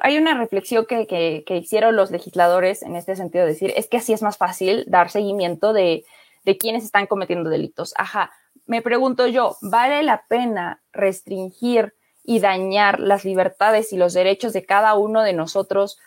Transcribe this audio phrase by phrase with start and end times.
[0.00, 3.98] Hay una reflexión que, que, hicieron los legisladores en este sentido, de decir, es que
[3.98, 6.04] así es más fácil dar seguimiento de,
[6.44, 7.94] de quienes están cometiendo delitos.
[7.96, 8.30] Ajá,
[8.66, 11.94] me pregunto yo, ¿vale la pena restringir
[12.24, 15.98] y dañar las libertades y los derechos de cada uno de nosotros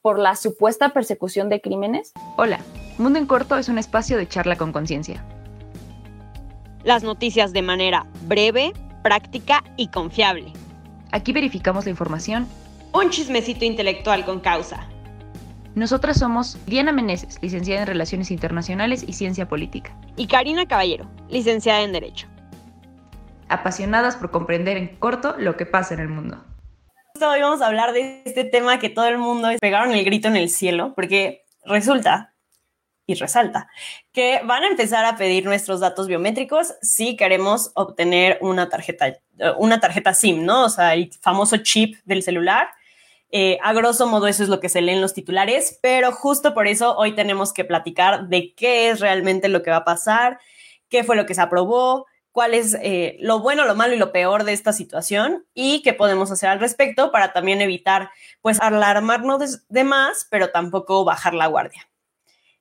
[0.00, 2.12] por la supuesta persecución de crímenes?
[2.36, 2.60] Hola,
[2.98, 5.24] Mundo en Corto es un espacio de charla con conciencia.
[6.84, 8.72] Las noticias de manera breve,
[9.02, 10.52] práctica y confiable.
[11.10, 12.46] Aquí verificamos la información.
[12.96, 14.88] Un chismecito intelectual con causa.
[15.74, 19.94] Nosotras somos Diana Meneses, licenciada en Relaciones Internacionales y Ciencia Política.
[20.16, 22.26] Y Karina Caballero, licenciada en Derecho.
[23.50, 26.42] Apasionadas por comprender en corto lo que pasa en el mundo.
[27.20, 30.36] Hoy vamos a hablar de este tema que todo el mundo pegaron el grito en
[30.36, 32.32] el cielo, porque resulta
[33.04, 33.68] y resalta
[34.10, 39.18] que van a empezar a pedir nuestros datos biométricos si queremos obtener una tarjeta,
[39.58, 40.64] una tarjeta SIM, ¿no?
[40.64, 42.68] O sea, el famoso chip del celular.
[43.30, 46.54] Eh, a grosso modo eso es lo que se lee en los titulares, pero justo
[46.54, 50.38] por eso hoy tenemos que platicar de qué es realmente lo que va a pasar,
[50.88, 54.12] qué fue lo que se aprobó, cuál es eh, lo bueno, lo malo y lo
[54.12, 58.10] peor de esta situación y qué podemos hacer al respecto para también evitar
[58.42, 61.88] pues alarmarnos de más, pero tampoco bajar la guardia.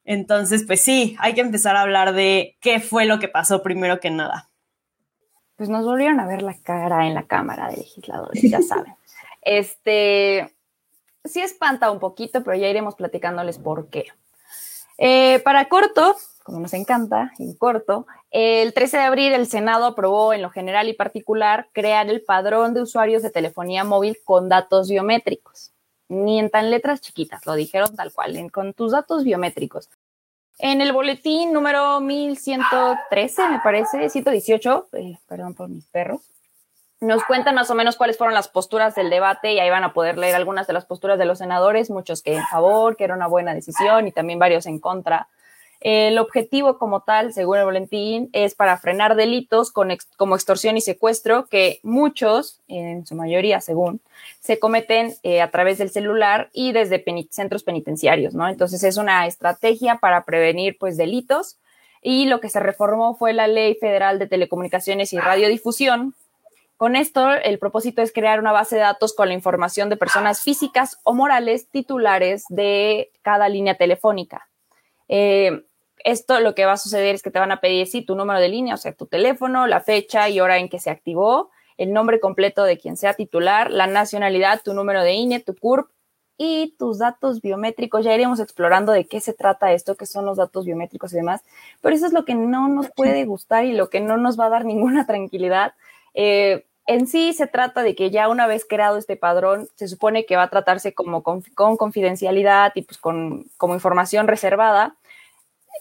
[0.06, 4.00] Entonces, pues sí, hay que empezar a hablar de qué fue lo que pasó primero
[4.00, 4.50] que nada.
[5.58, 8.96] Pues nos volvieron a ver la cara en la Cámara de Legisladores, ya saben.
[9.42, 10.55] este,
[11.26, 14.06] sí espanta un poquito, pero ya iremos platicándoles por qué.
[14.98, 20.34] Eh, para corto, como nos encanta, en corto, el 13 de abril el Senado aprobó
[20.34, 24.90] en lo general y particular crear el padrón de usuarios de telefonía móvil con datos
[24.90, 25.72] biométricos
[26.08, 29.90] ni en tan letras chiquitas, lo dijeron tal cual, con tus datos biométricos.
[30.58, 36.22] En el boletín número 1113, me parece, 118, eh, perdón por mis perros,
[37.06, 39.94] nos cuentan más o menos cuáles fueron las posturas del debate y ahí van a
[39.94, 43.16] poder leer algunas de las posturas de los senadores, muchos que en favor, que era
[43.16, 45.28] una buena decisión y también varios en contra.
[45.82, 51.46] El objetivo como tal, según el boletín, es para frenar delitos como extorsión y secuestro,
[51.46, 54.02] que muchos, en su mayoría según,
[54.40, 58.48] se cometen eh, a través del celular y desde centros penitenciarios, ¿no?
[58.48, 61.58] Entonces es una estrategia para prevenir pues delitos
[62.02, 66.16] y lo que se reformó fue la Ley Federal de Telecomunicaciones y Radiodifusión.
[66.78, 70.42] Con esto, el propósito es crear una base de datos con la información de personas
[70.42, 74.50] físicas o morales titulares de cada línea telefónica.
[75.08, 75.64] Eh,
[76.04, 78.40] esto lo que va a suceder es que te van a pedir, sí, tu número
[78.40, 81.94] de línea, o sea, tu teléfono, la fecha y hora en que se activó, el
[81.94, 85.90] nombre completo de quien sea titular, la nacionalidad, tu número de INE, tu CURP
[86.38, 88.04] y tus datos biométricos.
[88.04, 91.42] Ya iremos explorando de qué se trata esto, qué son los datos biométricos y demás,
[91.82, 94.46] pero eso es lo que no nos puede gustar y lo que no nos va
[94.46, 95.74] a dar ninguna tranquilidad.
[96.16, 100.26] Eh, en sí se trata de que ya una vez creado este padrón, se supone
[100.26, 101.42] que va a tratarse como con,
[101.78, 104.96] confidencialidad y pues con, como información reservada.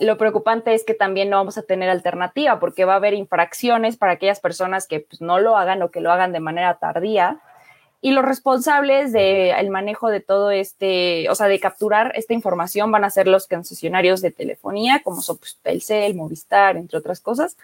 [0.00, 3.96] Lo preocupante es que también no vamos a tener alternativa porque va a haber infracciones
[3.96, 7.40] para aquellas personas que pues, no lo hagan o que lo hagan de manera tardía.
[8.00, 13.04] Y los responsables del manejo de todo este, o sea, de capturar esta información van
[13.04, 17.56] a ser los concesionarios de telefonía, como son pues, Movistar, entre otras cosas,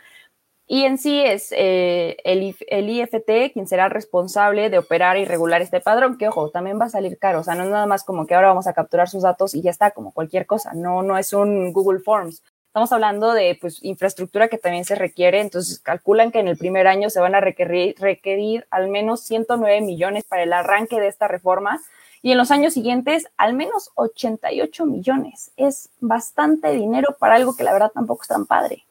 [0.73, 5.61] y en sí es eh, el, el, IFT quien será responsable de operar y regular
[5.63, 7.41] este padrón, que ojo, también va a salir caro.
[7.41, 9.63] O sea, no es nada más como que ahora vamos a capturar sus datos y
[9.63, 10.73] ya está, como cualquier cosa.
[10.75, 12.45] No, no es un Google Forms.
[12.69, 15.41] Estamos hablando de pues, infraestructura que también se requiere.
[15.41, 19.81] Entonces, calculan que en el primer año se van a requerir, requerir al menos 109
[19.81, 21.81] millones para el arranque de esta reforma.
[22.23, 25.51] Y en los años siguientes, al menos 88 millones.
[25.57, 28.85] Es bastante dinero para algo que la verdad tampoco es tan padre.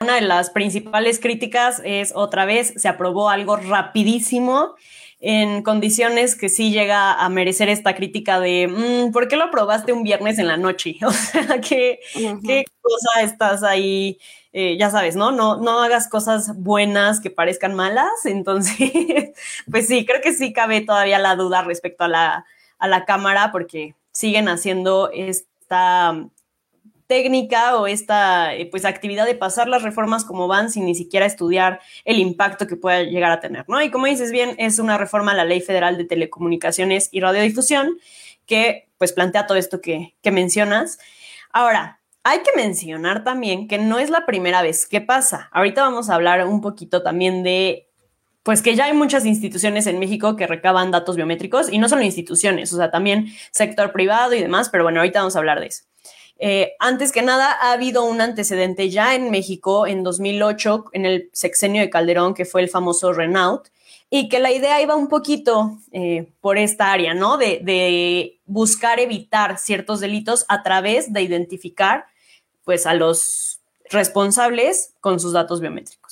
[0.00, 4.74] Una de las principales críticas es otra vez, se aprobó algo rapidísimo
[5.20, 9.92] en condiciones que sí llega a merecer esta crítica de mm, ¿por qué lo aprobaste
[9.92, 10.96] un viernes en la noche?
[11.06, 12.00] O sea, ¿qué,
[12.46, 14.18] ¿qué cosa estás ahí?
[14.52, 15.32] Eh, ya sabes, ¿no?
[15.32, 15.56] ¿no?
[15.56, 18.24] No hagas cosas buenas que parezcan malas.
[18.24, 18.76] Entonces,
[19.70, 22.44] pues sí, creo que sí cabe todavía la duda respecto a la,
[22.78, 26.28] a la cámara porque siguen haciendo esta
[27.14, 31.26] técnica o esta eh, pues actividad de pasar las reformas como van sin ni siquiera
[31.26, 33.80] estudiar el impacto que pueda llegar a tener, ¿no?
[33.80, 37.98] Y como dices bien, es una reforma a la Ley Federal de Telecomunicaciones y Radiodifusión
[38.46, 40.98] que pues plantea todo esto que, que mencionas.
[41.52, 45.48] Ahora, hay que mencionar también que no es la primera vez que pasa.
[45.52, 47.88] Ahorita vamos a hablar un poquito también de
[48.42, 52.02] pues que ya hay muchas instituciones en México que recaban datos biométricos y no solo
[52.02, 55.68] instituciones, o sea, también sector privado y demás, pero bueno, ahorita vamos a hablar de
[55.68, 55.84] eso.
[56.38, 61.30] Eh, antes que nada, ha habido un antecedente ya en México en 2008, en el
[61.32, 63.68] sexenio de Calderón, que fue el famoso Renault,
[64.10, 67.36] y que la idea iba un poquito eh, por esta área, ¿no?
[67.36, 72.06] De, de, buscar evitar ciertos delitos a través de identificar,
[72.64, 73.60] pues, a los
[73.90, 76.03] responsables con sus datos biométricos.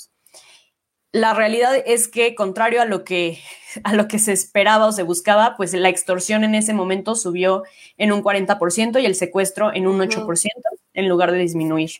[1.12, 3.38] La realidad es que, contrario a lo que,
[3.85, 7.64] a lo que se esperaba o se buscaba, pues la extorsión en ese momento subió
[7.99, 10.49] en un 40% y el secuestro en un 8%
[10.94, 11.91] en lugar de disminuir.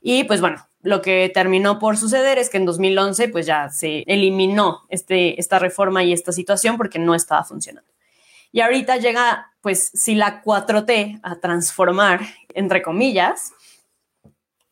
[0.00, 4.04] Y pues bueno, lo que terminó por suceder es que en 2011 pues ya se
[4.06, 7.90] eliminó este, esta reforma y esta situación porque no estaba funcionando.
[8.52, 12.20] Y ahorita llega pues si la 4T a transformar,
[12.54, 13.52] entre comillas,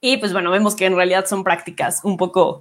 [0.01, 2.61] y pues bueno, vemos que en realidad son prácticas un poco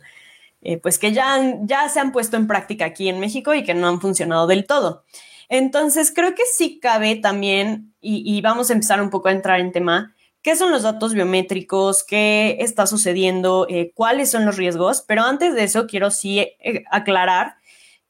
[0.61, 3.73] eh, pues que ya, ya se han puesto en práctica aquí en México y que
[3.73, 5.03] no han funcionado del todo.
[5.49, 9.73] Entonces, creo que sí cabe también, y, vamos a empezar un poco a entrar en
[9.73, 15.23] tema, qué son los datos biométricos, qué está sucediendo, eh, cuáles son los riesgos, pero
[15.23, 17.55] antes de eso quiero sí eh, aclarar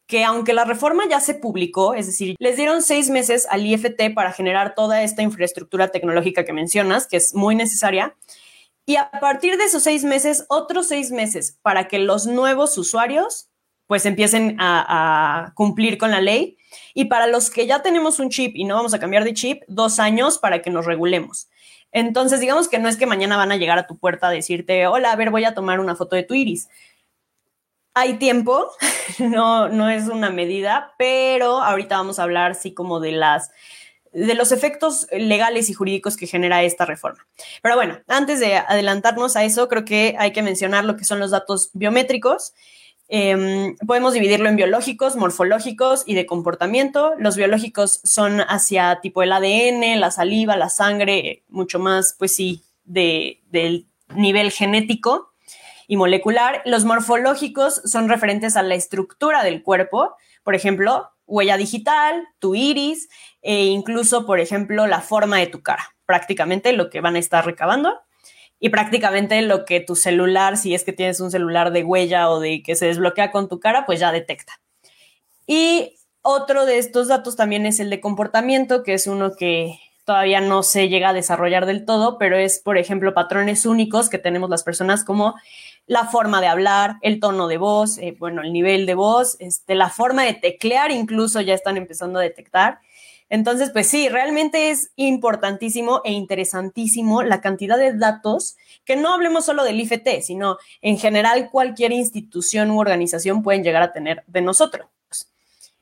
[0.06, 4.13] que aunque la reforma ya se publicó, es decir, les dieron seis meses al IFT
[4.13, 8.15] para generar toda esta infraestructura tecnológica que mencionas, que es muy necesaria,
[8.86, 13.51] y a partir de esos seis meses, otros seis meses para que los nuevos usuarios
[13.92, 16.57] pues empiecen a, cumplir con la ley.
[16.94, 19.63] Y para los que ya tenemos un chip y no vamos a cambiar de chip,
[19.68, 21.50] dos años para que nos regulemos.
[21.92, 24.88] Entonces, digamos que no es que mañana van a llegar a tu puerta a decirte,
[24.88, 26.69] hola, a ver, voy a tomar una foto de tu iris.
[27.94, 28.72] Hay tiempo,
[29.19, 33.51] no, no es una medida, pero ahorita vamos a hablar sí como de las
[34.12, 37.25] de los efectos legales y jurídicos que genera esta reforma.
[37.62, 41.19] Pero bueno, antes de adelantarnos a eso, creo que hay que mencionar lo que son
[41.19, 42.54] los datos biométricos.
[43.08, 47.13] Em, podemos dividirlo en biológicos, morfológicos y de comportamiento.
[47.18, 52.63] Los biológicos son hacia tipo el ADN, la saliva, la sangre, mucho más, pues sí,
[52.86, 55.34] de, del nivel genético
[55.88, 56.62] y molecular.
[56.66, 63.10] Los morfológicos son referentes a la estructura del cuerpo, por ejemplo, huella digital, tu iris
[63.42, 67.45] e incluso, por ejemplo, la forma de tu cara, prácticamente lo que van a estar
[67.45, 68.01] recabando
[68.60, 72.39] y prácticamente lo que tu celular, si es que tienes un celular de huella o
[72.39, 74.62] de que se desbloquea con tu cara, pues ya detecta.
[75.48, 80.42] Y otro de estos datos también es el de comportamiento, que es uno que todavía
[80.42, 84.50] no se llega a desarrollar del todo, pero es, por ejemplo, patrones únicos que tenemos
[84.50, 85.36] las personas como
[85.88, 89.75] la forma de hablar, el tono de voz, eh, bueno, el nivel de voz, este,
[89.75, 92.80] la forma de teclear incluso ya están empezando a detectar.
[93.30, 99.45] Entonces, pues sí, realmente es importantísimo e interesantísimo la cantidad de datos, que no hablemos
[99.45, 104.42] solo del IFT, sino en general cualquier institución u organización pueden llegar a tener de
[104.42, 104.88] nosotros.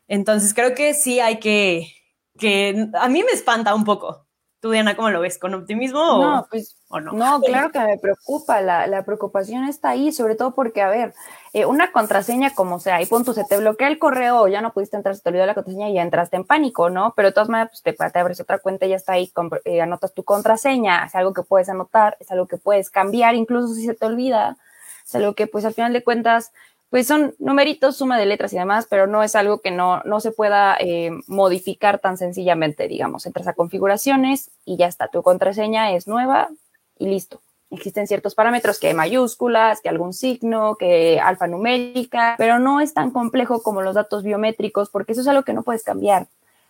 [0.07, 1.91] Entonces, creo que sí hay que,
[2.37, 4.28] que a mí me espanta un poco.
[4.61, 5.37] Tú, Diana, ¿cómo lo ves?
[5.39, 6.47] ¿Con optimismo o no?
[6.49, 7.39] Pues, no?
[7.39, 8.59] claro que me preocupa.
[8.59, 11.13] La, preocupación está ahí, sobre todo porque, a ver,
[11.53, 14.97] eh, una contraseña como sea, y punto, se te bloquea el correo, ya no pudiste
[14.97, 17.13] entrar, se te olvidó la contraseña y ya entraste en pánico, ¿no?
[17.15, 19.31] Pero de todas maneras, pues te, te abres otra cuenta y ya está ahí,
[19.63, 23.73] eh, anotas tu contraseña, es algo que puedes anotar, es algo que puedes cambiar, incluso
[23.73, 24.57] si se te olvida,
[25.05, 26.51] es algo que, pues, al final de cuentas,
[26.89, 30.19] pues son numeritos, suma de letras y demás, pero no es algo que no, no
[30.19, 33.25] se pueda eh, modificar tan sencillamente, digamos.
[33.27, 36.49] Entras a configuraciones y ya está, tu contraseña es nueva
[36.97, 37.41] y listo.
[37.69, 43.11] Existen ciertos parámetros que hay mayúsculas, que algún signo, que alfanumérica, pero no es tan
[43.11, 46.27] complejo como los datos biométricos porque eso es algo que no puedes cambiar.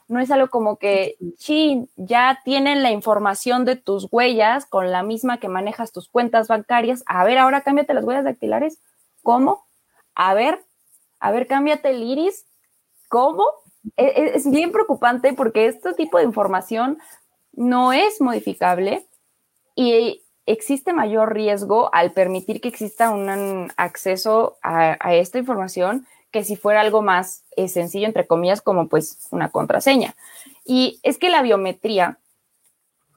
[0.10, 5.04] No es algo como que, chin, ya tienen la información de tus huellas con la
[5.04, 7.04] misma que manejas tus cuentas bancarias.
[7.06, 8.80] A ver, ahora cámbiate las huellas dactilares.
[9.22, 9.69] ¿Cómo?
[10.22, 10.66] A ver,
[11.22, 12.46] a ver, cámbiate el iris.
[13.08, 13.46] ¿Cómo?
[13.96, 17.00] E, e, es, bien preocupante porque este tipo de información
[17.54, 19.08] no es modificable
[19.76, 26.58] y existe mayor riesgo al permitir que exista un acceso a, esta información que si
[26.58, 30.18] fuera algo más eh, sencillo, entre comillas, como pues una contraseña.
[30.66, 32.20] Y es que la biometría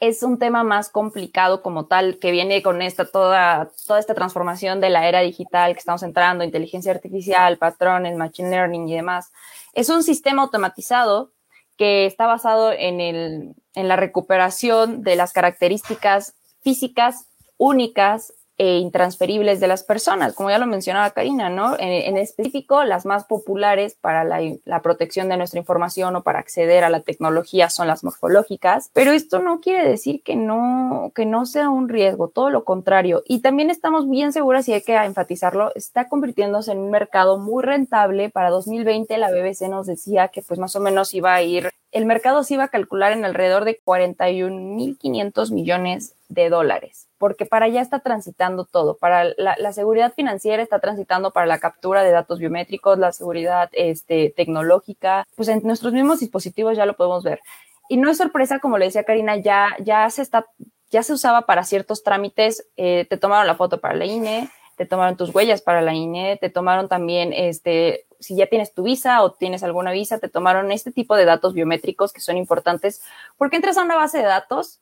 [0.03, 4.81] es un tema más complicado como tal, que viene con esta, toda, toda esta transformación
[4.81, 9.31] de la era digital que estamos entrando, inteligencia artificial, patrones, machine learning y demás.
[9.75, 11.31] Es un sistema automatizado
[11.79, 19.61] que está basado en, el, en la recuperación de las características físicas únicas e intransferibles
[19.61, 21.77] de las personas, como ya lo mencionaba Karina, ¿no?
[21.79, 26.85] En, específico, las más populares para la, la, protección de nuestra información o para acceder
[26.85, 31.47] a la tecnología son las morfológicas, pero esto no quiere decir que no, que no
[31.47, 33.23] sea un riesgo, todo lo contrario.
[33.27, 37.63] Y también estamos bien seguras, y hay que enfatizarlo, está convirtiéndose en un mercado muy
[37.63, 38.31] rentable.
[38.31, 42.07] Para 2020 la BBC nos decía que pues más o menos iba a ir el
[42.07, 47.83] mercado se iba a calcular en alrededor de 41.500 millones de dólares, porque para allá
[47.83, 48.97] está transitando todo.
[48.97, 54.33] Para la, seguridad financiera está transitando para la captura de datos biométricos, la seguridad este,
[54.35, 57.41] tecnológica, pues en nuestros mismos dispositivos ya lo podemos ver.
[57.89, 60.47] Y no es sorpresa, como le decía Karina, ya, ya se está,
[60.91, 64.87] ya se usaba para ciertos trámites, eh, te tomaron la foto para la INE, te
[64.87, 69.23] tomaron tus huellas para la INE, te tomaron también este, si ya tienes tu visa
[69.23, 73.03] o tienes alguna visa, te tomaron este tipo de datos biométricos que son importantes
[73.37, 74.81] porque entras a una base de datos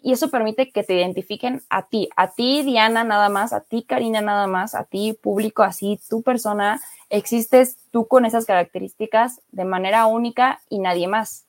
[0.00, 3.82] y eso permite que te identifiquen a ti, a ti Diana nada más, a ti
[3.82, 9.64] Karina nada más, a ti público, así tu persona, existes tú con esas características de
[9.64, 11.46] manera única y nadie más.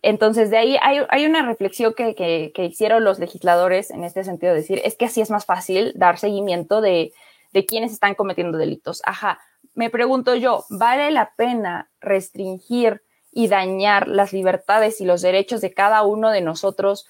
[0.00, 4.80] Entonces, de ahí hay, una reflexión que, hicieron los legisladores en este sentido, de decir,
[4.84, 7.12] es que así es más fácil dar seguimiento de,
[7.52, 9.02] de quienes están cometiendo delitos.
[9.04, 9.40] Ajá,
[9.74, 15.74] me pregunto yo, ¿vale la pena restringir y dañar las libertades y los derechos de
[15.74, 17.06] cada uno de nosotros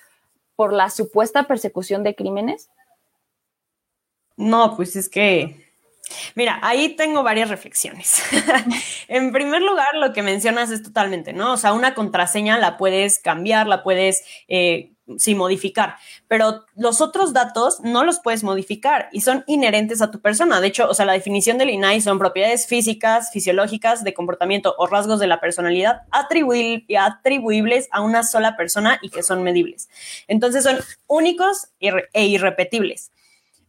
[0.58, 2.68] por la supuesta persecución de crímenes?
[4.36, 5.68] No, pues es que
[6.34, 8.24] Mira, ahí tengo varias reflexiones.
[9.08, 11.52] en primer lugar, lo que mencionas es totalmente, ¿no?
[11.52, 15.96] O sea, una contraseña la puedes cambiar, la puedes eh, sí modificar,
[16.26, 20.60] pero los otros datos no los puedes modificar y son inherentes a tu persona.
[20.60, 24.86] De hecho, o sea, la definición del INAI son propiedades físicas, fisiológicas, de comportamiento o
[24.86, 29.88] rasgos de la personalidad atribuibles a una sola persona y que son medibles.
[30.26, 33.10] Entonces son únicos e irrepetibles.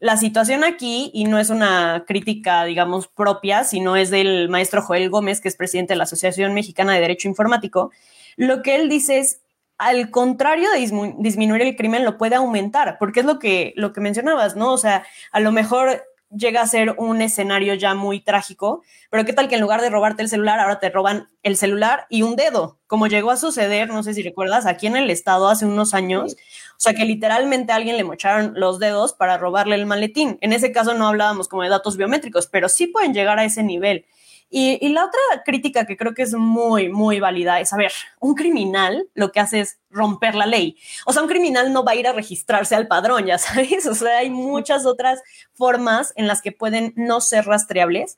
[0.02, 5.10] La situación aquí, y no es una crítica, digamos, propia, sino es del maestro Joel
[5.10, 7.92] Gómez, que es presidente de la Asociación Mexicana de Derecho Informático,
[8.38, 9.42] lo que él dice es,
[9.80, 10.80] al contrario de
[11.18, 14.74] disminuir el crimen, lo puede aumentar, porque es lo que, lo que mencionabas, ¿no?
[14.74, 16.04] O sea, a lo mejor
[16.36, 19.90] llega a ser un escenario ya muy trágico, pero qué tal que en lugar de
[19.90, 23.88] robarte el celular, ahora te roban el celular y un dedo, como llegó a suceder,
[23.88, 27.72] no sé si recuerdas, aquí en el estado hace unos años, o sea que literalmente
[27.72, 30.38] a alguien le mocharon los dedos para robarle el maletín.
[30.42, 33.64] En ese caso no hablábamos como de datos biométricos, pero sí pueden llegar a ese
[33.64, 34.06] nivel.
[34.52, 38.34] Y, la otra crítica que creo que es muy, muy válida es, a ver, un
[38.34, 40.76] criminal lo que hace es romper la ley.
[41.06, 43.86] O sea, un criminal no va a ir a registrarse al padrón, ya sabes.
[43.86, 45.22] O sea, hay muchas otras
[45.54, 48.18] formas en las que pueden no ser rastreables.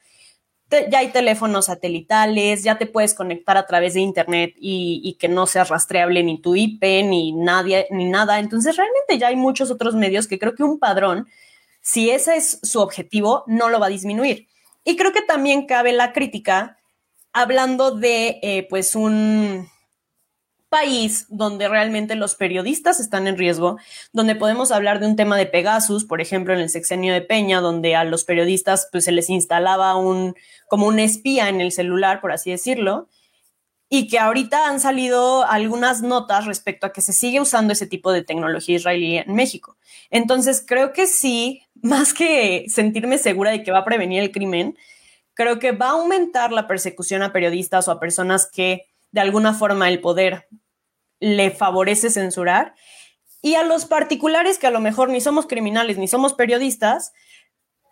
[0.70, 5.28] ya hay teléfonos satelitales, ya te puedes conectar a través de internet y, y, que
[5.28, 8.40] no sea rastreable ni tu IP ni nadie ni nada.
[8.40, 11.28] Entonces, realmente ya hay muchos otros medios que creo que un padrón,
[11.82, 14.48] si ese es su objetivo, no lo va a disminuir.
[14.84, 16.78] Y creo que también cabe la crítica
[17.34, 19.70] hablando de eh, pues un
[20.72, 23.78] país donde realmente los periodistas están en riesgo,
[24.14, 27.60] donde podemos hablar de un tema de Pegasus, por ejemplo, en el sexenio de Peña,
[27.60, 30.34] donde a los periodistas pues se les instalaba un
[30.70, 33.10] como un espía en el celular, por así decirlo,
[33.94, 38.14] y que ahorita han salido algunas notas respecto a que se sigue usando ese tipo
[38.14, 39.76] de tecnología israelí en México.
[40.10, 44.78] Entonces, creo que sí, más que sentirme segura de que va a prevenir el crimen,
[45.34, 49.54] creo que va a aumentar la persecución a periodistas o a personas que de alguna
[49.54, 50.48] forma el poder
[51.20, 52.76] le favorece censurar.
[53.42, 57.12] Y a los particulares que a lo mejor ni somos criminales ni somos periodistas,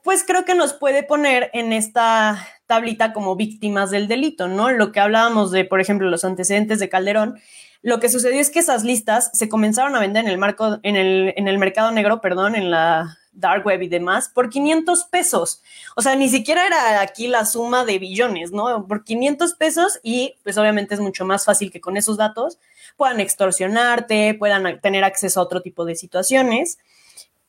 [0.06, 4.70] pues creo que nos puede poner en esta tablita como víctimas del delito, ¿no?
[4.70, 7.40] Lo que hablábamos de, por ejemplo, los antecedentes de Calderón,
[7.82, 10.96] lo que sucedió es que esas listas se comenzaron a vender en el marco, en
[10.96, 15.64] el, en el mercado negro, perdón, en la dark web y demás, por 500 pesos.
[15.96, 18.86] O sea, ni siquiera era aquí la suma de billones, ¿no?
[18.86, 22.60] Por 500 pesos y pues obviamente es mucho más fácil que con esos datos
[22.98, 26.78] puedan extorsionarte, puedan tener acceso a otro tipo de situaciones.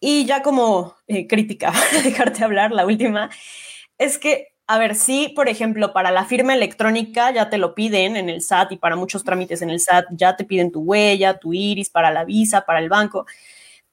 [0.01, 1.75] Y ya como eh, crítica,
[2.05, 3.29] dejarte hablar, la última,
[3.99, 8.15] es que, a ver, sí, por ejemplo, para la firma electrónica ya te lo piden
[8.15, 11.41] en el SAT y para muchos trámites en el SAT ya te piden tu huella,
[11.41, 13.27] tu iris, para la visa, para el banco,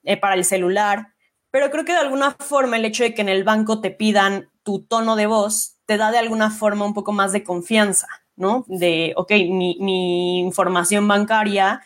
[0.03, 1.15] eh, para el celular.
[1.49, 4.51] Pero creo que de alguna forma el hecho de que en el banco te pidan
[4.61, 8.63] tu tono de voz te da de alguna forma un poco más de confianza, ¿no?
[8.67, 11.81] De, ok, mi, mi información bancaria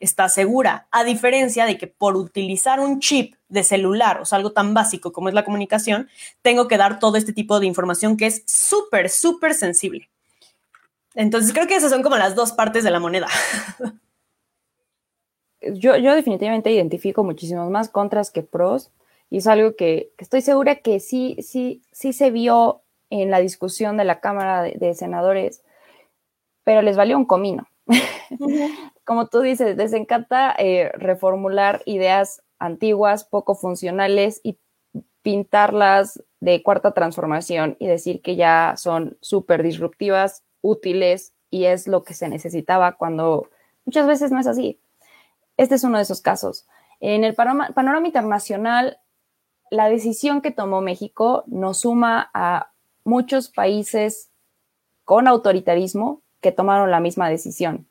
[0.00, 4.52] está segura, a diferencia de que por utilizar un chip de celular, o sea, algo
[4.52, 6.08] tan básico como es la comunicación,
[6.40, 10.08] tengo que dar todo este tipo de información que es súper, súper sensible.
[11.14, 13.28] Entonces creo que esas son como las dos partes de la moneda.
[15.74, 18.90] Yo, yo definitivamente identifico muchísimos más contras que pros
[19.30, 23.96] y es algo que, estoy segura que sí, sí, sí se vio en la discusión
[23.96, 25.62] de la Cámara de, Senadores,
[26.64, 27.68] pero les valió un comino.
[29.04, 34.58] Como tú dices, les encanta eh, reformular ideas antiguas, poco funcionales y
[35.22, 42.02] pintarlas de cuarta transformación y decir que ya son súper disruptivas, útiles y es lo
[42.02, 43.48] que se necesitaba cuando
[43.84, 44.80] muchas veces no es así.
[45.56, 46.66] Este es uno de esos casos.
[47.00, 48.98] En el panorama, internacional,
[49.70, 52.72] la decisión que tomó México nos suma a
[53.04, 54.30] muchos países
[55.04, 57.88] con autoritarismo que tomaron la misma decisión.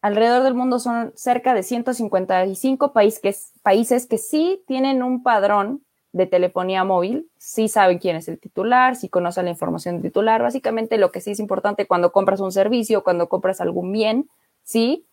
[0.00, 6.26] Alrededor del mundo son cerca de 155 países, países que sí tienen un padrón de
[6.26, 10.42] telefonía móvil, sí saben quién es el titular, sí conocen la información del titular.
[10.42, 14.30] Básicamente lo que sí es importante cuando compras un servicio, cuando compras algún bien,
[14.62, 15.06] sí,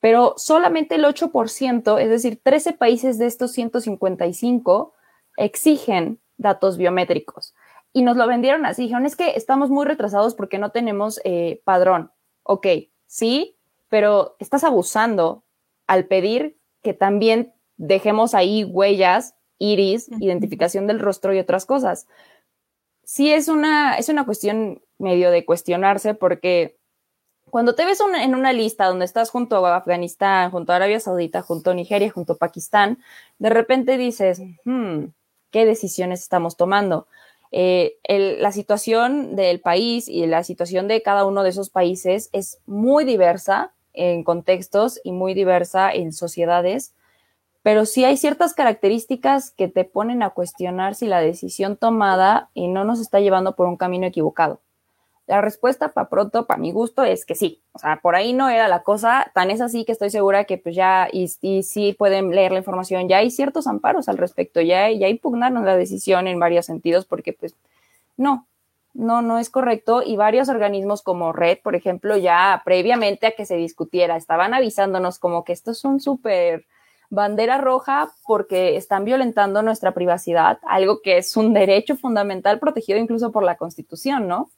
[0.00, 4.94] pero solamente el 8%, es decir, 13 países de estos 155
[5.36, 7.54] exigen datos biométricos.
[7.92, 11.62] Y nos lo vendieron así, dijeron, es que estamos muy retrasados porque no tenemos eh,
[11.64, 12.12] padrón.
[12.42, 12.66] Ok,
[13.06, 13.57] sí,
[13.88, 15.44] pero estás abusando
[15.86, 22.06] al pedir que también dejemos ahí huellas, iris, identificación del rostro y otras cosas.
[23.04, 26.78] Sí es una, es una cuestión medio de cuestionarse porque
[27.50, 31.40] cuando te ves en una lista donde estás junto a Afganistán, junto a Arabia Saudita,
[31.40, 32.98] junto a Nigeria, junto a Pakistán,
[33.38, 35.04] de repente dices, hmm,
[35.50, 37.06] ¿qué decisiones estamos tomando?
[37.50, 37.98] Eh,
[38.40, 43.04] la situación del país y la situación de cada uno de esos países es muy
[43.04, 46.94] diversa en contextos y muy diversa en sociedades,
[47.62, 52.68] pero sí hay ciertas características que te ponen a cuestionar si la decisión tomada y
[52.68, 54.60] no nos está llevando por un camino equivocado.
[55.28, 57.60] La respuesta para pronto, para mi gusto, es que sí.
[57.72, 59.30] O sea, por ahí no era la cosa.
[59.34, 63.08] Tan es así que estoy segura que pues ya, y, sí pueden leer la información,
[63.08, 67.34] ya hay ciertos amparos al respecto, ya, ya impugnaron la decisión en varios sentidos porque
[67.34, 67.54] pues
[68.16, 68.47] no,
[68.94, 70.02] no, no es correcto.
[70.04, 75.18] Y varios organismos como Red, por ejemplo, ya previamente a que se discutiera, estaban avisándonos
[75.18, 76.66] como que esto es un súper
[77.10, 83.32] bandera roja porque están violentando nuestra privacidad, algo que es un derecho fundamental protegido incluso
[83.32, 84.50] por la Constitución, ¿no?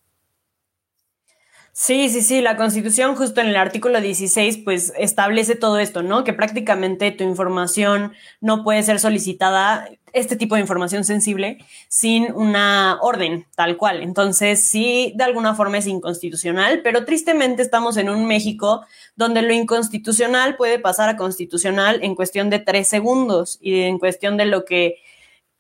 [1.72, 6.24] Sí, sí, sí, la Constitución justo en el artículo 16 pues establece todo esto, ¿no?
[6.24, 11.58] Que prácticamente tu información no puede ser solicitada, este tipo de información sensible,
[11.88, 14.02] sin una orden tal cual.
[14.02, 18.84] Entonces, sí, de alguna forma es inconstitucional, pero tristemente estamos en un México
[19.14, 24.36] donde lo inconstitucional puede pasar a constitucional en cuestión de tres segundos y en cuestión
[24.36, 24.97] de lo que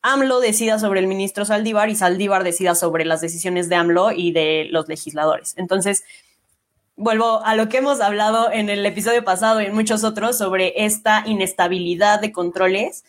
[0.02, 4.32] AMLO decida sobre el ministro Saldívar y Saldívar decida sobre las decisiones de AMLO y
[4.32, 5.54] de los legisladores.
[5.56, 6.04] Entonces,
[6.96, 10.84] vuelvo a lo que hemos hablado en el episodio pasado y en muchos otros sobre
[10.84, 13.04] esta inestabilidad de controles.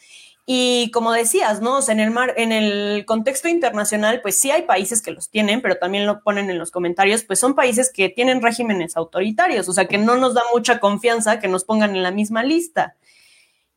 [0.45, 1.79] Y como decías, ¿no?
[1.87, 5.77] en el mar, en el contexto internacional, pues sí hay países que los tienen, pero
[5.77, 9.85] también lo ponen en los comentarios, pues son países que tienen regímenes autoritarios, o sea
[9.85, 12.95] que no nos da mucha confianza que nos pongan en la misma lista.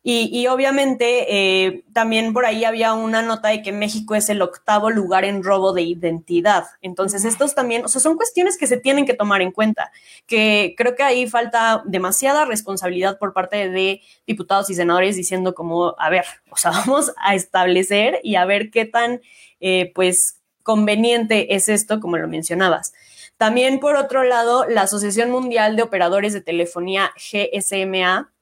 [0.07, 4.90] Y, obviamente eh, también por ahí había una nota de que México es el octavo
[4.90, 6.67] lugar en robo de identidad.
[6.83, 9.90] Entonces, estos también, o sea, son cuestiones que se tienen que tomar en cuenta,
[10.27, 15.95] que creo que ahí falta demasiada responsabilidad por parte de diputados y senadores diciendo como,
[15.99, 19.23] a ver, o sea, vamos a establecer y a ver qué tan,
[19.61, 22.93] eh, pues, conveniente es esto, como lo mencionabas.
[23.38, 28.34] También, por otro lado, la Asociación Mundial de Operadores de Telefonía, GSMA,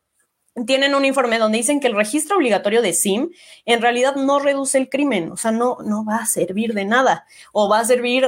[0.67, 3.31] tienen un informe donde dicen que el registro obligatorio de SIM
[3.65, 7.27] en realidad no reduce el crimen, o sea, no, no va a servir de nada
[7.53, 8.27] o va a servir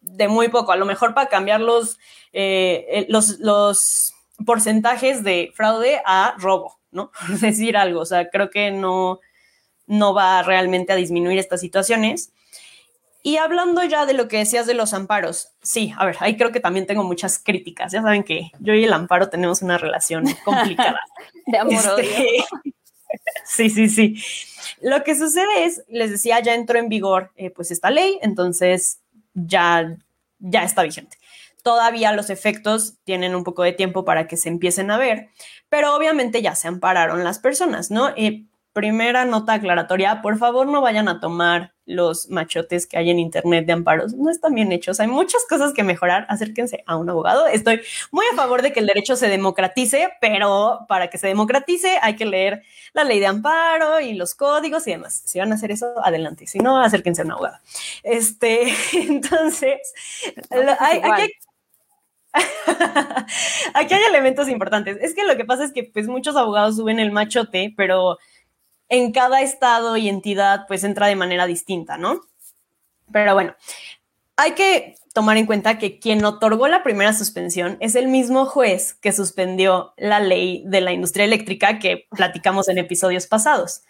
[0.00, 1.98] de muy poco, a lo mejor para cambiar los,
[2.32, 7.10] eh, los, los porcentajes de fraude a robo, ¿no?
[7.40, 9.20] Decir algo, o sea, creo que no,
[9.86, 12.32] no va realmente a disminuir estas situaciones.
[13.22, 16.52] Y hablando ya de lo que decías de los amparos, sí, a ver, ahí creo
[16.52, 17.92] que también tengo muchas críticas.
[17.92, 20.98] Ya saben que yo y el amparo tenemos una relación complicada.
[21.46, 22.44] de amor este,
[23.44, 24.22] Sí, sí, sí.
[24.80, 29.00] Lo que sucede es, les decía, ya entró en vigor eh, pues esta ley, entonces
[29.34, 29.96] ya,
[30.38, 31.18] ya está vigente.
[31.62, 35.28] Todavía los efectos tienen un poco de tiempo para que se empiecen a ver,
[35.68, 38.10] pero obviamente ya se ampararon las personas, ¿no?
[38.16, 43.18] Eh, primera nota aclaratoria, por favor no vayan a tomar los machotes que hay en
[43.18, 44.14] internet de amparos.
[44.14, 47.46] No están bien hechos, hay muchas cosas que mejorar, acérquense a un abogado.
[47.46, 51.98] Estoy muy a favor de que el derecho se democratice, pero para que se democratice
[52.00, 55.22] hay que leer la ley de amparo y los códigos y demás.
[55.24, 56.46] Si van a hacer eso, adelante.
[56.46, 57.58] Si no, acérquense a un abogado.
[58.02, 59.92] Este, entonces,
[60.50, 61.32] hay, aquí
[63.74, 64.98] Aquí hay elementos importantes.
[65.00, 68.18] Es que lo que pasa es que pues muchos abogados suben el machote, pero
[68.90, 72.20] en cada estado y entidad pues entra de manera distinta, ¿no?
[73.10, 73.54] Pero bueno,
[74.36, 78.94] hay que tomar en cuenta que quien otorgó la primera suspensión es el mismo juez
[78.94, 83.82] que suspendió la ley de la industria eléctrica que platicamos en episodios pasados.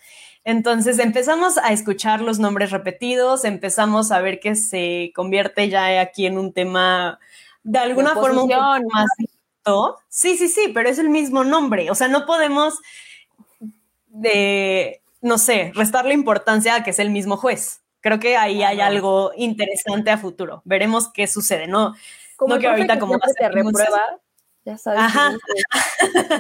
[0.45, 6.27] Entonces empezamos a escuchar los nombres repetidos, empezamos a ver que se convierte ya aquí
[6.27, 7.19] en un tema
[7.63, 9.09] de alguna forma un poco más
[10.09, 11.91] Sí, sí, sí, pero es el mismo nombre.
[11.91, 12.81] O sea, no podemos
[14.11, 17.83] de, no sé, restarle importancia a que es el mismo juez.
[18.01, 20.63] Creo que ahí hay algo interesante a futuro.
[20.65, 21.95] Veremos qué sucede, ¿no?
[22.37, 24.21] Como no que ahorita como te reprueba,
[24.65, 25.01] ya sabes.
[25.01, 25.33] Ajá.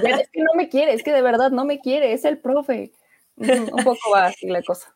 [0.04, 2.92] es que no me quiere, es que de verdad no me quiere, es el profe.
[3.36, 4.94] Un poco va así la cosa.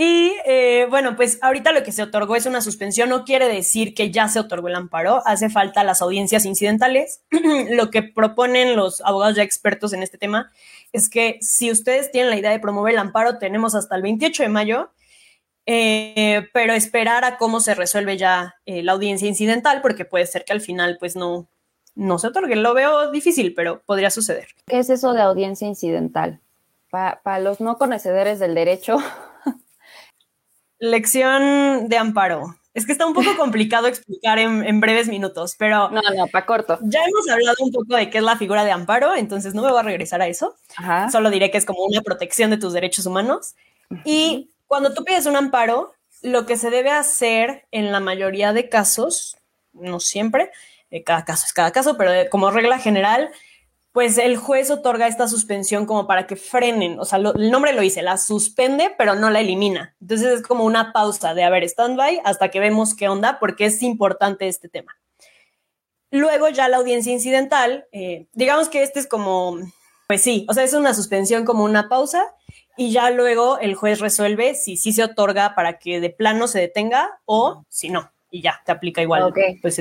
[0.00, 3.94] Y eh, bueno, pues ahorita lo que se otorgó es una suspensión, no quiere decir
[3.94, 7.24] que ya se otorgó el amparo, hace falta las audiencias incidentales.
[7.70, 10.52] lo que proponen los abogados ya expertos en este tema
[10.92, 14.42] es que si ustedes tienen la idea de promover el amparo, tenemos hasta el 28
[14.42, 14.90] de mayo,
[15.66, 20.44] eh, pero esperar a cómo se resuelve ya eh, la audiencia incidental, porque puede ser
[20.44, 21.48] que al final pues no,
[21.94, 22.56] no se otorgue.
[22.56, 24.48] Lo veo difícil, pero podría suceder.
[24.66, 26.40] ¿Qué es eso de audiencia incidental?
[26.90, 28.98] Para los no conocedores del derecho,
[30.80, 32.54] Lección de amparo.
[32.74, 35.90] Es que está un poco complicado explicar en, breves minutos, pero...
[35.90, 36.78] No, no, para corto.
[36.82, 39.70] Ya hemos hablado un poco de qué es la figura de amparo, entonces no me
[39.70, 40.54] voy a regresar a eso.
[41.10, 43.54] Solo diré que es como una protección de tus derechos humanos.
[44.04, 48.68] Y cuando tú pides un amparo, lo que se debe hacer en la mayoría de
[48.68, 49.38] casos,
[49.72, 50.50] no siempre,
[50.90, 53.30] eh, cada caso es cada caso, pero como regla general,
[53.98, 57.80] pues el juez otorga esta suspensión como para que frenen, o sea, el nombre lo
[57.80, 59.96] dice, la suspende, pero no la elimina.
[60.00, 63.64] Entonces es como una pausa de, a ver, stand-by hasta que vemos qué onda, porque
[63.64, 64.96] es importante este tema.
[66.12, 69.58] Luego ya la audiencia incidental, eh, digamos que este es como,
[70.06, 72.24] pues sí, o sea, es una suspensión como una pausa
[72.76, 76.60] y ya luego el juez resuelve si sí se otorga para que de plano se
[76.60, 79.32] detenga o si no y ya, te aplica igual.
[79.62, 79.80] Pues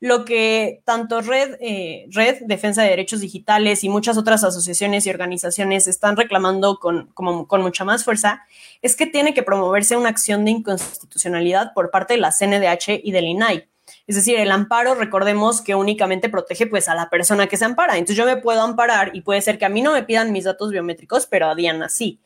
[0.00, 5.10] Lo que tanto Red, eh, Red, Defensa de Derechos Digitales y muchas otras asociaciones y
[5.10, 8.44] organizaciones están reclamando con, como, con mucha más fuerza
[8.80, 13.12] es que tiene que promoverse una acción de inconstitucionalidad por parte de la CNDH y
[13.12, 13.68] del INAI.
[14.06, 17.94] Es decir, el amparo, recordemos que únicamente protege pues a la persona que se ampara.
[17.94, 20.44] Entonces yo me puedo amparar y puede ser que a mí no me pidan mis
[20.44, 22.20] datos biométricos, pero a Diana sí.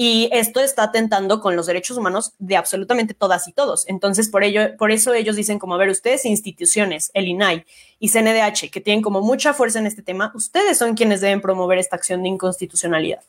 [0.00, 3.84] Y esto está atentando con los derechos humanos de absolutamente todas y todos.
[3.88, 7.66] Entonces, por ello, por eso ellos dicen como, a ver, ustedes instituciones, el INAI
[7.98, 11.78] y CNDH, que tienen como mucha fuerza en este tema, ustedes son quienes deben promover
[11.78, 13.24] esta acción de inconstitucionalidad.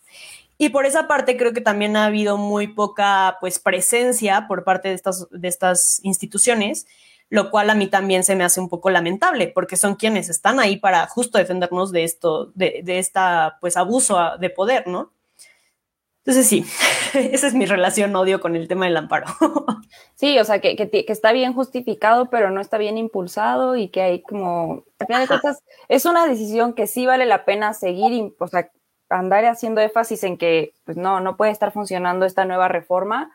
[0.59, 4.89] Y por esa parte creo que también ha habido muy poca pues presencia por parte
[4.89, 6.85] de estas, de estas instituciones,
[7.31, 10.59] lo cual a mí también se me hace un poco lamentable, porque son quienes están
[10.59, 15.13] ahí para justo defendernos de esto, de, de esta pues abuso de poder, ¿no?
[16.29, 16.63] Entonces sí,
[17.33, 19.25] esa es mi relación odio con el tema del amparo.
[20.13, 24.01] Sí, o sea, que, que, está bien justificado, pero no está bien impulsado y que
[24.01, 28.35] hay como, al final de cuentas, es una decisión que sí vale la pena seguir,
[28.37, 28.69] o sea,
[29.09, 33.31] andar haciendo énfasis en que, pues no, no puede estar funcionando esta nueva reforma,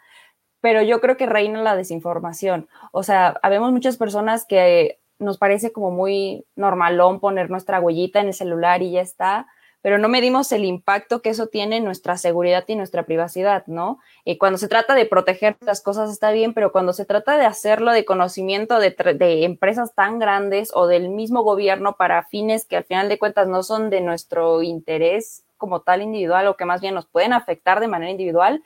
[0.60, 2.68] pero yo creo que reina la desinformación.
[2.92, 8.26] O sea, habemos muchas personas que nos parece como muy normalón poner nuestra huellita en
[8.26, 9.46] el celular y ya está,
[9.84, 13.98] pero no medimos el impacto que eso tiene en nuestra seguridad y nuestra privacidad, ¿no?
[14.24, 17.44] Y cuando se trata de proteger las cosas está bien, pero cuando se trata de
[17.44, 22.78] hacerlo de conocimiento de, de, empresas tan grandes o del mismo gobierno para fines que
[22.78, 26.80] al final de cuentas no son de nuestro interés como tal individual o que más
[26.80, 28.62] bien nos pueden afectar de manera individual,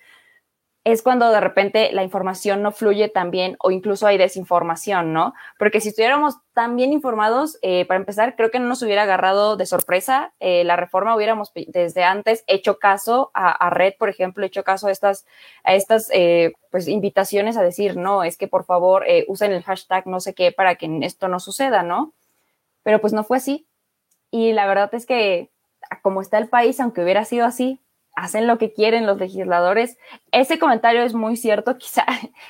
[0.92, 5.34] es cuando de repente la información no fluye tan bien o incluso hay desinformación, ¿no?
[5.58, 9.56] Porque si estuviéramos tan bien informados, eh, para empezar, creo que no nos hubiera agarrado
[9.56, 14.64] de sorpresa eh, la reforma, hubiéramos desde antes hecho caso a, Red, por ejemplo, hecho
[14.64, 15.26] caso a estas,
[15.62, 20.06] a estas eh, pues, invitaciones a decir, no, es que por favor usen el hashtag
[20.06, 22.14] no sé qué para que esto no suceda, ¿no?
[22.82, 23.66] Pero pues no fue así.
[24.30, 25.50] Y la verdad es que
[26.02, 27.80] como está el país, aunque hubiera sido así,
[28.18, 29.96] hacen lo que quieren los legisladores.
[30.32, 31.76] Ese comentario es muy cierto.
[31.78, 32.04] Quizá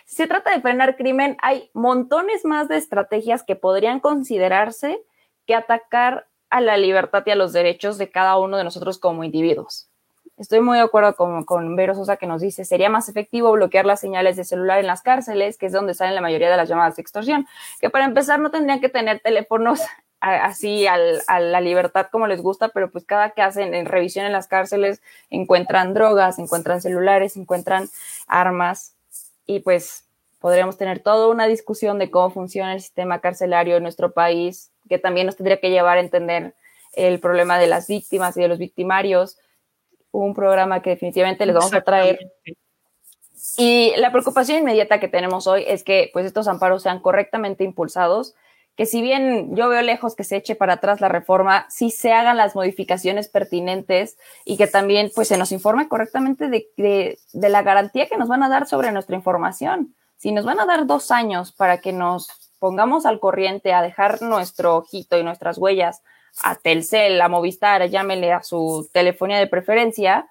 [0.04, 5.02] si se trata de frenar crimen, hay montones más de estrategias que podrían considerarse
[5.46, 9.24] que atacar a la libertad y a los derechos de cada uno de nosotros como
[9.24, 9.88] individuos.
[10.38, 13.84] Estoy muy de acuerdo con, con Vero Sosa que nos dice, sería más efectivo bloquear
[13.84, 16.68] las señales de celular en las cárceles, que es donde salen la mayoría de las
[16.68, 17.46] llamadas de extorsión,
[17.80, 19.80] que para empezar no tendrían que tener teléfonos
[20.20, 20.96] así a
[21.40, 25.00] la libertad como les gusta, pero pues cada que hacen en revisión en las cárceles
[25.30, 27.88] encuentran drogas, encuentran celulares, encuentran
[28.26, 28.94] armas
[29.46, 30.04] y pues
[30.40, 34.98] podríamos tener toda una discusión de cómo funciona el sistema carcelario en nuestro país, que
[34.98, 36.54] también nos tendría que llevar a entender
[36.94, 39.38] el problema de las víctimas y de los victimarios.
[40.10, 42.18] Un programa que definitivamente les vamos a traer.
[43.56, 48.34] Y la preocupación inmediata que tenemos hoy es que pues estos amparos sean correctamente impulsados,
[48.78, 52.12] que si bien yo veo lejos que se eche para atrás la reforma, sí se
[52.12, 57.62] hagan las modificaciones pertinentes y que también pues se nos informe correctamente de, de, la
[57.62, 59.96] garantía que nos van a dar sobre nuestra información.
[60.16, 64.22] Si nos van a dar dos años para que nos pongamos al corriente a dejar
[64.22, 66.04] nuestro ojito y nuestras huellas
[66.44, 70.28] a Telcel, a Movistar, llámele a su telefonía de preferencia,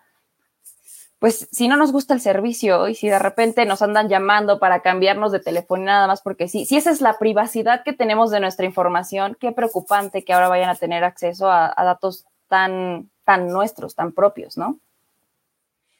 [1.19, 4.82] pues si no nos gusta el servicio y si de repente nos andan llamando para
[4.82, 8.39] cambiarnos de teléfono nada más porque sí, si esa es la privacidad que tenemos de
[8.39, 13.95] nuestra información, qué preocupante que ahora vayan a tener acceso a, datos tan, tan nuestros,
[13.95, 14.80] tan propios, ¿no?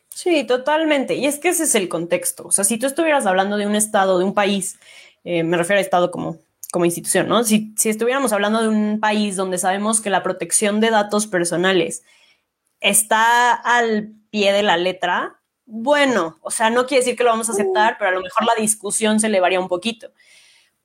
[0.10, 1.16] Sí, totalmente.
[1.16, 2.48] Y es que ese es el contexto.
[2.48, 4.80] O sea, si tú estuvieras hablando de un estado, de un país,
[5.24, 6.38] eh, me refiero a estado como,
[6.72, 7.44] como institución, ¿no?
[7.44, 12.04] Si, si estuviéramos hablando de un país donde sabemos que la protección de datos personales
[12.80, 17.50] está al pie de la letra, bueno, o sea, no quiere decir que lo vamos
[17.50, 20.12] a aceptar, pero a lo mejor la discusión se elevaría un poquito.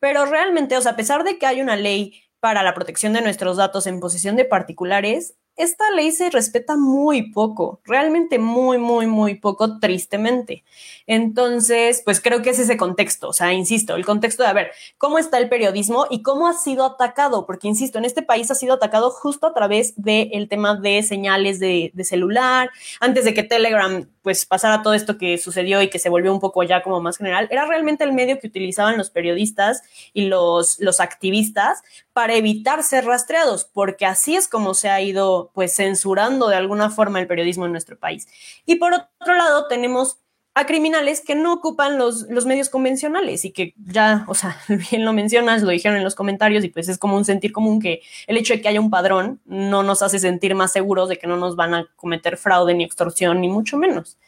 [0.00, 3.22] Pero realmente, o sea, a pesar de que hay una ley para la protección de
[3.22, 9.06] nuestros datos en posesión de particulares, esta ley se respeta muy poco, realmente muy, muy,
[9.06, 10.64] muy poco, tristemente.
[11.06, 14.70] Entonces, pues creo que es ese contexto, o sea, insisto, el contexto de, a ver,
[14.98, 18.54] cómo está el periodismo y cómo ha sido atacado, porque, insisto, en este país ha
[18.54, 23.42] sido atacado justo a través del tema de señales de, de celular, antes de que
[23.42, 27.00] Telegram pues pasara todo esto que sucedió y que se volvió un poco ya como
[27.00, 29.82] más general, era realmente el medio que utilizaban los periodistas
[30.12, 31.82] y los, los activistas
[32.12, 36.90] para evitar ser rastreados, porque así es como se ha ido pues censurando de alguna
[36.90, 38.28] forma el periodismo en nuestro país.
[38.64, 40.18] Y por otro lado tenemos
[40.54, 44.58] a criminales que no ocupan los, los medios convencionales y que ya, o sea,
[44.90, 47.80] bien lo mencionas, lo dijeron en los comentarios y pues es como un sentir común
[47.80, 51.18] que el hecho de que haya un padrón no nos hace sentir más seguros de
[51.18, 54.18] que no nos van a cometer fraude ni extorsión ni mucho menos.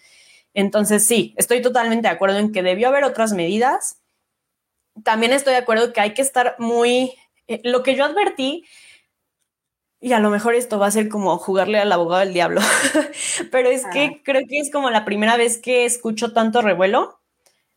[0.55, 4.01] Entonces sí, estoy totalmente de acuerdo en que debió haber otras medidas.
[5.03, 7.13] También estoy de acuerdo que hay que estar muy...
[7.47, 8.65] Eh, lo que yo advertí
[10.05, 12.61] y a lo mejor esto va a ser como jugarle al abogado del diablo,
[13.51, 17.21] pero es que creo que es como la primera vez que escucho tanto revuelo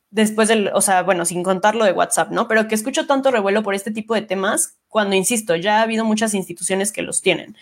[0.09, 2.49] después del, o sea, bueno, sin contarlo de WhatsApp, ¿no?
[2.49, 6.03] Pero que escucho tanto revuelo por este tipo de temas cuando, insisto, ya ha habido
[6.03, 7.55] muchas instituciones que los tienen.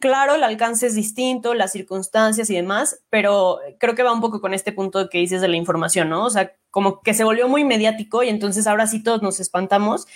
[0.00, 4.40] Claro, el alcance es distinto, las circunstancias y demás, pero creo que va un poco
[4.40, 6.24] con este punto que dices de la información, ¿no?
[6.24, 10.06] O sea, como que se volvió muy mediático y entonces ahora sí todos nos espantamos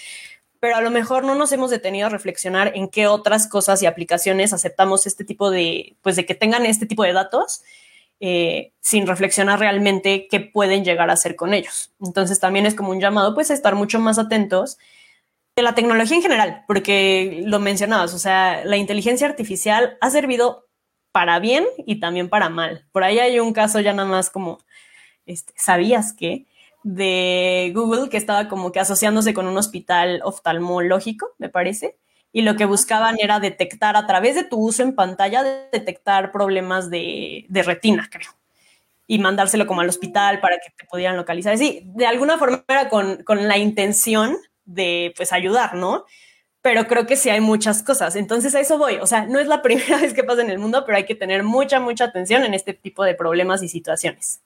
[0.62, 3.86] pero a lo mejor no nos hemos detenido a reflexionar en qué otras cosas y
[3.86, 7.64] aplicaciones aceptamos este tipo de, pues de que tengan este tipo de datos
[8.20, 11.90] eh, sin reflexionar realmente qué pueden llegar a hacer con ellos.
[12.00, 14.78] Entonces también es como un llamado pues a estar mucho más atentos
[15.56, 20.68] de la tecnología en general, porque lo mencionabas, o sea, la inteligencia artificial ha servido
[21.10, 22.86] para bien y también para mal.
[22.92, 24.60] Por ahí hay un caso ya nada más como,
[25.26, 26.46] este, ¿sabías que?
[26.82, 31.96] De Google que estaba como que asociándose con un hospital oftalmológico, me parece,
[32.32, 36.90] y lo que buscaban era detectar a través de tu uso en pantalla, detectar problemas
[36.90, 38.30] de, retina, creo,
[39.06, 41.56] y mandárselo como al hospital para que te pudieran localizar.
[41.58, 46.06] Sí, de alguna forma era con, con la intención de pues ayudar, ¿no?
[46.62, 48.16] Pero creo que sí hay muchas cosas.
[48.16, 48.96] Entonces a eso voy.
[48.96, 51.14] O sea, no es la primera vez que pasa en el mundo, pero hay que
[51.14, 54.40] tener mucha, mucha atención en este tipo de problemas y situaciones.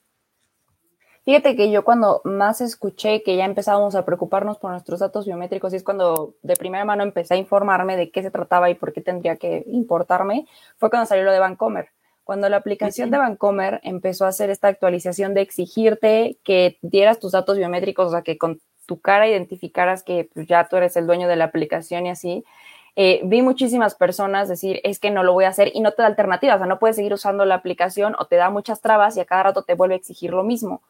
[1.27, 5.73] Fíjate que yo cuando más escuché que ya empezábamos a preocuparnos por nuestros datos biométricos
[5.73, 8.93] y es cuando de primera mano empecé a informarme de qué se trataba y por
[8.93, 11.89] qué tendría que importarme, fue cuando salió lo de Vancomer.
[12.23, 17.33] Cuando la aplicación de Vancomer empezó a hacer esta actualización de exigirte que dieras tus
[17.33, 21.07] datos biométricos, o sea, que con tu cara identificaras que pues, ya tú eres el
[21.07, 22.45] dueño de la aplicación y así,
[22.95, 26.03] eh, vi muchísimas personas decir, es que no lo voy a hacer y no te
[26.03, 29.17] da alternativa, o sea, no puedes seguir usando la aplicación o te da muchas trabas
[29.17, 30.81] y a cada rato te vuelve a exigir lo mismo.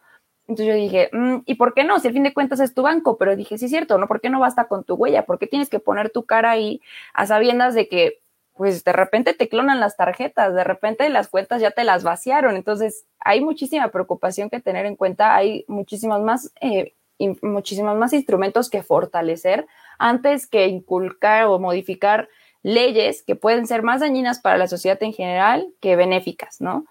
[0.47, 1.99] Entonces yo dije, mm, ¿y por qué no?
[1.99, 4.07] Si al fin de cuentas es tu banco, pero dije, sí es cierto, ¿no?
[4.07, 5.25] ¿Por qué no basta con tu huella?
[5.25, 6.81] ¿Por qué tienes que poner tu cara ahí
[7.13, 8.21] a sabiendas de que,
[8.53, 12.55] pues de repente te clonan las tarjetas, de repente las cuentas ya te las vaciaron?
[12.55, 16.93] Entonces hay muchísima preocupación que tener en cuenta, hay muchísimos más, eh,
[17.41, 19.67] más instrumentos que fortalecer
[19.99, 22.29] antes que inculcar o modificar
[22.63, 26.85] leyes que pueden ser más dañinas para la sociedad en general que benéficas, ¿no?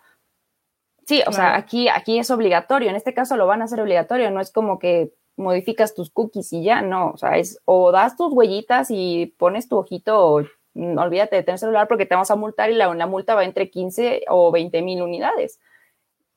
[1.07, 4.31] Sí, o sea, aquí, aquí es obligatorio, en este caso lo van a hacer obligatorio,
[4.33, 8.17] no es como que modificas tus cookies y ya, no, o sea, es o das
[8.17, 10.43] tus huellitas y pones tu ojito o
[10.75, 13.71] mm, olvídate de tener celular porque te vamos a multar y la, multa va entre
[13.71, 15.61] 15 o 20 mil unidades.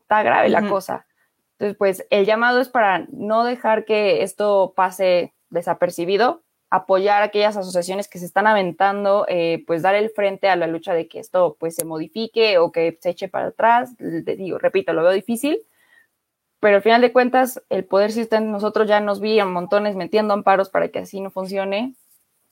[0.01, 1.07] Está grave la cosa.
[1.53, 7.57] Entonces, pues el llamado es para no dejar que esto pase desapercibido, apoyar a aquellas
[7.57, 11.19] asociaciones que se están aventando, eh, pues dar el frente a la lucha de que
[11.19, 13.95] esto pues se modifique o que se eche para atrás.
[13.97, 15.65] digo, repito, lo veo difícil,
[16.59, 20.33] pero al final de cuentas el poder sistema nosotros ya nos vi a montones metiendo
[20.33, 21.95] amparos para que así no funcione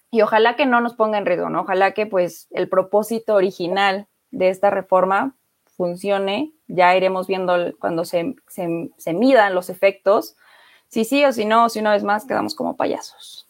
[0.10, 1.62] y ojalá que no nos ponga en riesgo, ¿no?
[1.62, 5.36] Ojalá que pues el propósito original de esta reforma
[5.76, 10.36] funcione, ya iremos viendo cuando se, se, se midan los efectos,
[10.88, 13.47] si sí o si no, si una vez más quedamos como payasos.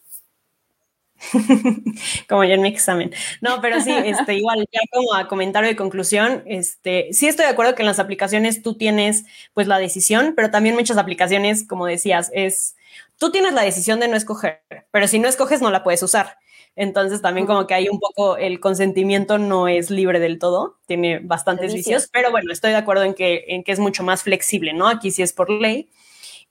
[2.28, 3.12] como yo en mi examen.
[3.40, 7.52] No, pero sí, este, igual, ya como a comentario de conclusión, este, sí estoy de
[7.52, 11.86] acuerdo que en las aplicaciones tú tienes pues la decisión, pero también muchas aplicaciones, como
[11.86, 12.76] decías, es,
[13.18, 16.38] tú tienes la decisión de no escoger, pero si no escoges no la puedes usar.
[16.76, 21.18] Entonces también como que hay un poco el consentimiento no es libre del todo, tiene
[21.18, 24.72] bastantes vicios, pero bueno, estoy de acuerdo en que, en que es mucho más flexible,
[24.72, 24.86] ¿no?
[24.86, 25.90] Aquí sí es por ley.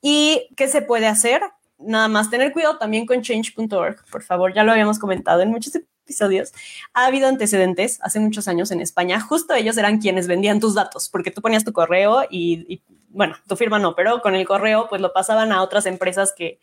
[0.01, 1.41] ¿Y qué se puede hacer?
[1.79, 5.73] Nada más tener cuidado también con change.org, por favor, ya lo habíamos comentado en muchos
[5.75, 6.53] episodios.
[6.93, 11.09] Ha habido antecedentes hace muchos años en España, justo ellos eran quienes vendían tus datos,
[11.09, 15.01] porque tú ponías tu correo y, bueno, tu firma no, pero con el correo pues
[15.01, 16.59] lo pasaban a otras empresas que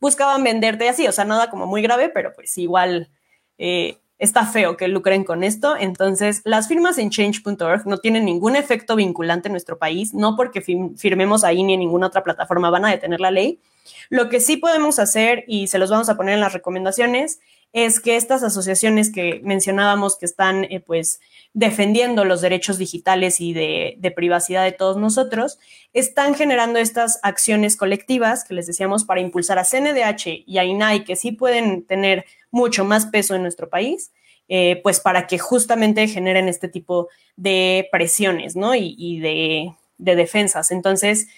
[0.00, 3.10] buscaban venderte así, o sea, nada como muy grave, pero pues igual
[3.58, 5.76] eh, está feo que lucren con esto.
[5.78, 10.60] Entonces, las firmas en change.org no tienen ningún efecto vinculante en nuestro país, no porque
[10.60, 13.60] firmemos ahí ni en ninguna otra plataforma van a detener la ley.
[14.08, 17.40] Lo que sí podemos hacer, y se los vamos a poner en las recomendaciones,
[17.76, 21.20] es que estas asociaciones que mencionábamos que están eh, pues
[21.52, 25.58] defendiendo los derechos digitales y de, de, privacidad de todos nosotros,
[25.92, 31.04] están generando estas acciones colectivas que les decíamos para impulsar a CNDH y a INAI,
[31.04, 34.10] que sí pueden tener mucho más peso en nuestro país,
[34.48, 38.74] eh, pues para que justamente generen este tipo de presiones, ¿no?
[38.74, 40.70] Y, de, defensas.
[40.70, 41.28] Entonces,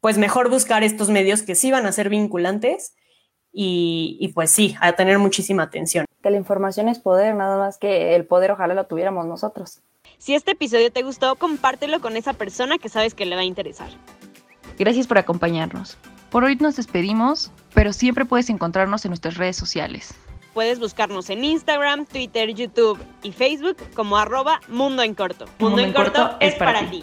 [0.00, 2.94] pues mejor buscar estos medios que sí van a ser vinculantes
[3.60, 6.06] y, y, pues sí, a tener muchísima atención.
[6.22, 9.80] Que la información es poder, nada más que el poder ojalá lo tuviéramos nosotros.
[10.16, 13.44] Si este episodio te gustó, compártelo con esa persona que sabes que le va a
[13.44, 13.88] interesar.
[14.78, 15.98] Gracias por acompañarnos.
[16.30, 20.14] Por hoy nos despedimos, pero siempre puedes encontrarnos en nuestras redes sociales.
[20.54, 25.46] Puedes buscarnos en Instagram, Twitter, YouTube y Facebook como arroba Mundo en Corto.
[25.58, 27.02] Mundo, en Corto, es para ti.